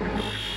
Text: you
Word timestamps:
you 0.00 0.55